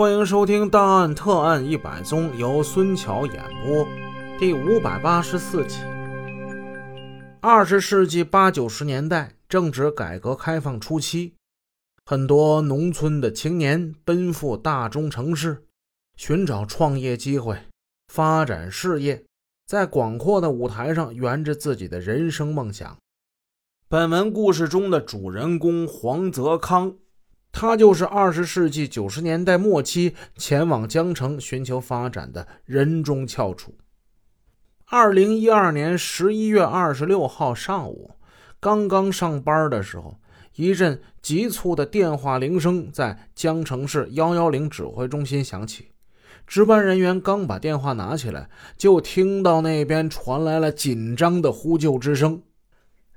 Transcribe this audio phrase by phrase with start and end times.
[0.00, 3.86] 欢迎收听《大案特案一百宗》，由孙桥演播，
[4.38, 5.76] 第五百八十四集。
[7.42, 11.34] 二十世纪八九十年代，正值改革开放初期，
[12.06, 15.64] 很多农村的青年奔赴大中城市，
[16.16, 17.58] 寻找创业机会，
[18.08, 19.22] 发展事业，
[19.66, 22.96] 在广阔的舞台上圆着自己的人生梦想。
[23.86, 26.94] 本文故事中的主人公黄泽康。
[27.52, 33.74] 他就是二十世纪九十年代末期前往江城寻求发展的人中翘楚。
[34.86, 38.12] 二零一二年十一月二十六号上午，
[38.60, 40.20] 刚刚上班的时候，
[40.54, 45.88] 一阵急促的电话铃声在江城市幺幺零指挥中心响起。
[46.46, 52.42] 值班人员刚把电话拿起来，就听到那边传来了紧张的呼救之声：“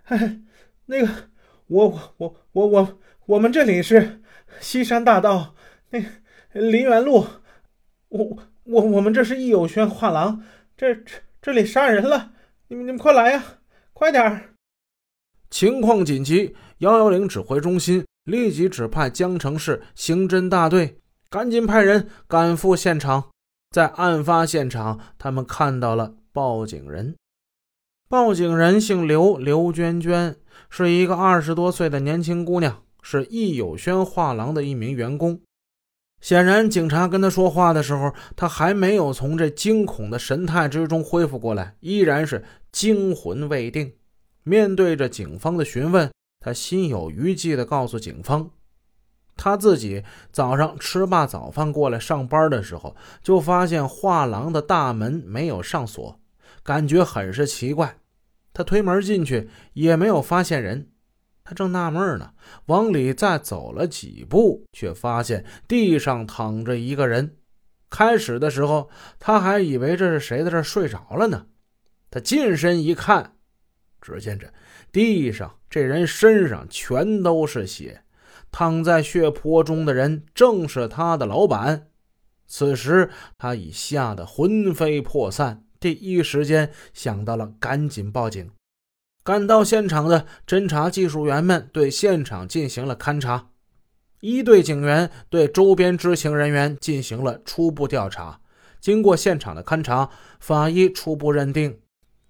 [0.04, 0.40] 嘿哎，
[0.88, 1.10] 那个，
[1.68, 4.20] 我我我我我们这里是。”
[4.60, 5.56] 西山大道
[5.90, 6.00] 那
[6.54, 7.26] 林园路，
[8.10, 10.42] 我我我们这是易有轩画廊，
[10.78, 12.32] 这这这里杀人了！
[12.68, 13.44] 你们你们快来呀，
[13.94, 14.56] 快点儿！
[15.50, 23.32] 情况紧急，幺幺零指挥中心立即指派江城市刑侦大队赶紧派人赶赴现场。
[23.70, 27.16] 在案发现场，他们看到了报警人。
[28.08, 30.36] 报警人姓刘，刘娟娟
[30.70, 32.84] 是一个二十多岁的年轻姑娘。
[33.04, 35.40] 是易友轩画廊的一名员工。
[36.20, 43.94] 显然，警察跟他说话的时候，他还没有从这惊恐的神态之中恢复过来，依然是惊魂未定。
[44.44, 46.10] 面对着警方的询问，
[46.40, 48.52] 他心有余悸地告诉警方，
[49.36, 56.20] 他自己早上吃罢早饭过来上班的时候，就发现画廊的大门没有上锁，
[56.64, 57.98] 感觉很是奇怪。
[58.54, 60.93] 他推门进去，也没有发现人。
[61.44, 62.34] 他正纳闷呢，
[62.68, 67.38] 往里再走了几步，却发现地上躺着一个人。
[67.90, 71.48] 开始的时候，他还以为这是谁在这睡着了呢。
[72.10, 73.36] 他近身一看，
[74.02, 74.48] 只见这
[74.92, 78.04] 地上这人身上全都是血，
[78.52, 81.90] 躺在血泊中的人正是他的老板。
[82.48, 88.52] 此时他已吓得魂飞魄散，第一时间想到了赶紧报警。
[89.24, 93.52] 赶到现场的侦查技术员们对现场进行了勘查，
[94.20, 98.42] 一队警员对周边知情人员进行了初步调查。
[98.82, 100.10] 经过现场的勘查，
[100.42, 101.80] 法医初步认定，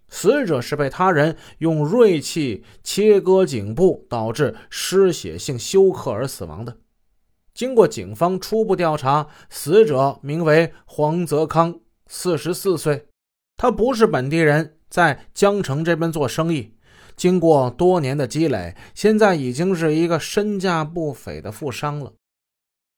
[0.07, 6.77] 死者是被他人用锐器切割颈部，导致失血性休克而死亡的。
[7.55, 13.07] 经过警方初步调查，死者名为黄泽康，四十四岁，
[13.57, 16.72] 他不是本地人，在江城这边做生意。
[17.15, 22.13] 经过多年的积累，现在已经是一个身价不菲的富商了。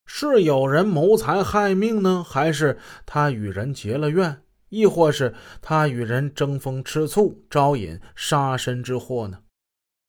[0.05, 9.39] 是有人谋财害命呢，还是他与人结了怨，亦或是他与人争风吃醋，招引杀身之祸呢？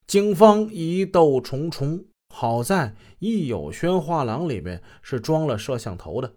[0.06, 2.04] 警方疑窦重重。
[2.28, 6.34] 好在易有轩画廊里面是装了摄像头的，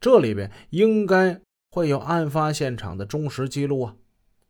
[0.00, 3.96] 这里边应该会有案发现场的忠实记录啊。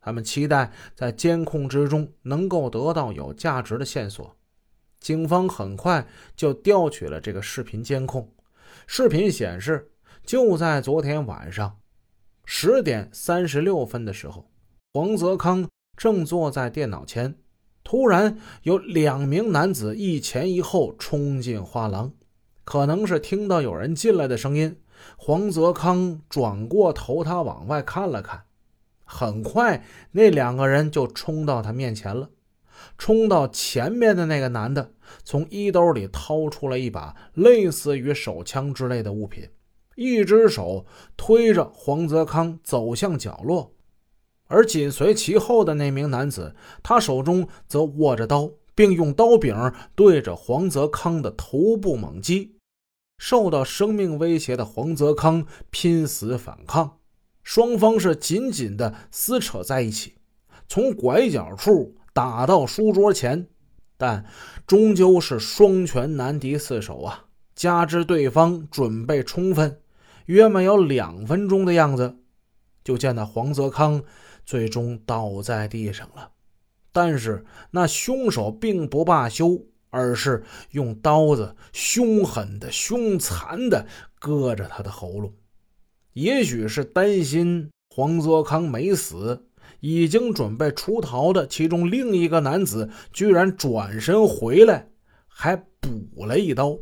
[0.01, 4.35] 他们期待在监控之中能够得到有价值的线索。
[4.99, 8.33] 警方很快就调取了这个视频监控。
[8.85, 9.91] 视频显示，
[10.25, 11.77] 就在昨天晚上
[12.45, 14.49] 十点三十六分的时候，
[14.93, 17.35] 黄泽康正坐在电脑前，
[17.83, 22.11] 突然有两名男子一前一后冲进画廊。
[22.63, 24.79] 可能是听到有人进来的声音，
[25.17, 28.43] 黄泽康转过头，他往外看了看。
[29.13, 32.29] 很快，那两个人就冲到他面前了。
[32.97, 39.49] 冲到前面的那个男的，从衣兜里掏出了一把类似于手枪之类的物品，
[39.95, 40.85] 一只手
[41.17, 43.73] 推着黄泽康走向角落，
[44.47, 52.55] 而紧随其后的那名男子，他手中则握着刀，并用刀柄对着黄泽康的头部猛击。
[53.17, 57.00] 受到生命威胁的黄泽康拼死反抗。
[57.43, 60.15] 双方是紧紧的撕扯在一起，
[60.67, 63.47] 从拐角处打到书桌前，
[63.97, 64.25] 但
[64.65, 67.25] 终究是双拳难敌四手啊！
[67.55, 69.81] 加之对方准备充分，
[70.25, 72.17] 约没有两分钟的样子，
[72.83, 74.03] 就见到黄泽康
[74.45, 76.31] 最终倒在地上了。
[76.91, 83.85] 但是那凶手并不罢休，而是用刀子凶狠的、凶残的
[84.19, 85.33] 割着他的喉咙。
[86.13, 89.47] 也许是担心黄泽康没死，
[89.79, 94.89] 已经准备出逃的其中另一个男子居然转身回来，
[95.27, 96.79] 还补了一刀。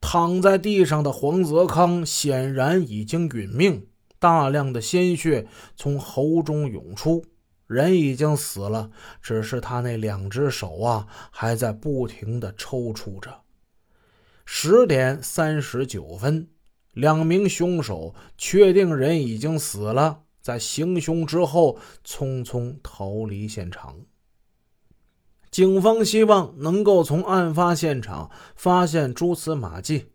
[0.00, 3.88] 躺在地上的黄泽康显然已经殒命，
[4.18, 7.24] 大量的鲜血从喉中涌出，
[7.66, 8.90] 人已经死了，
[9.20, 13.40] 只是他那两只手啊还在不停的抽搐着。
[14.44, 16.48] 十点三十九分，
[16.98, 24.00] 两名凶手确定人已经死了，在行凶之后匆匆逃离现场。
[25.48, 30.06] 警方希望能够从案发现场发现蛛丝马迹，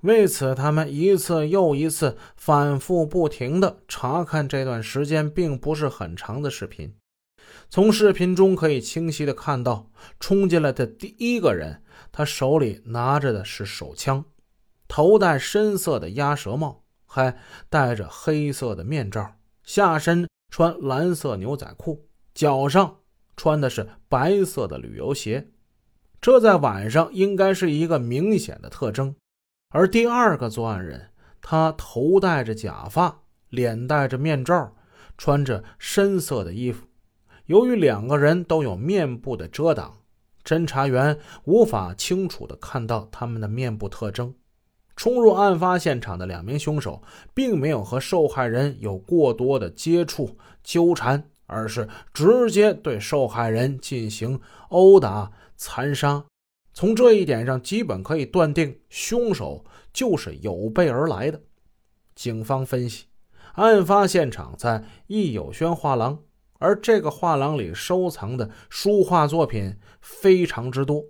[0.00, 6.94] 为此，他们一次又一次反复不停地查看这段时间并不是很长的视频。
[7.68, 14.24] 从视频中可以清晰地看到，冲进来的第一个人，他手里拿着的是手枪，
[14.94, 17.38] 头戴深色的鸭舌帽，还
[17.70, 22.04] 戴着黑色的面罩，下身穿蓝色牛仔裤，
[22.34, 22.98] 脚上。
[23.34, 25.48] 穿的是白色的旅游鞋，
[26.20, 29.16] 这在晚上应该是一个明显的特征。
[29.70, 31.08] 而第二个作案人，
[31.40, 34.74] 他头戴着假发，脸戴着面罩，
[35.16, 36.86] 穿着深色的衣服。
[37.46, 40.02] 由于两个人都有面部的遮挡，
[40.44, 44.34] 侦查员无法清楚地看到他们的面部特征。
[44.96, 47.02] 冲入案发现场的两名凶手，
[47.34, 51.28] 并没有和受害人有过多的接触纠缠。
[51.46, 54.40] 而是直接对受害人进行
[54.70, 56.24] 殴打、残杀。
[56.72, 59.62] 从这一点上，基本可以断定凶手
[59.92, 61.42] 就是有备而来的。
[62.14, 63.04] 警方分析，
[63.52, 66.20] 案发现场在易友轩画廊，
[66.58, 71.04] 而这个画廊里收藏的书画作品非常之多。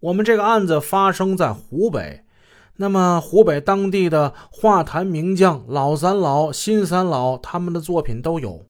[0.00, 2.23] 我们这个案子发生在湖北，
[2.76, 8.66] 那么湖北当地的画坛名将老三老、新三老，他们的作品都有。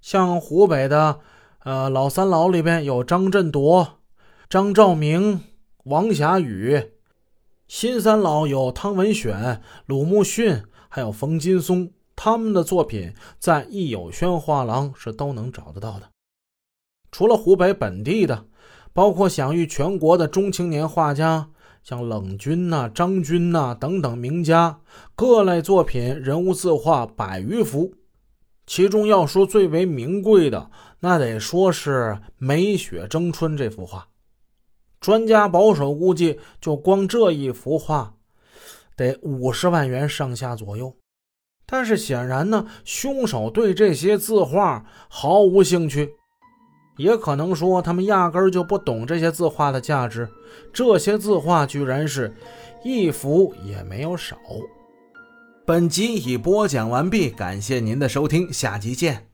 [0.00, 1.20] 像湖北的，
[1.60, 4.00] 呃，老三老里边有张振铎、
[4.50, 5.40] 张兆明、
[5.84, 6.90] 王霞宇；
[7.66, 11.90] 新三老有汤文选、鲁木逊，还有冯金松。
[12.14, 16.10] 他们的作品在易友轩画廊是都能找得到的。
[17.10, 18.44] 除了湖北本地的，
[18.92, 21.48] 包括享誉全国的中青年画家，
[21.82, 24.78] 像冷军呐、张军呐等等名家，
[25.16, 27.92] 各类作品人物字画百余幅。
[28.66, 30.70] 其中要说最为名贵的，
[31.00, 31.90] 那得说是
[32.38, 34.06] 《梅雪争春》这幅画。
[35.00, 38.14] 专家保守估计，就光这一幅画，
[38.96, 40.94] 得五十万元上下左右。
[41.66, 46.14] 但是显然呢，凶手对这些字画毫无兴趣，
[46.96, 50.28] 也可能说他们压根儿就不懂这些字画的价值。
[50.72, 52.34] 这些字画居然是
[52.84, 54.36] 一幅也没有少。
[55.64, 59.31] 本集已播讲完毕，感谢您的收听，下集见。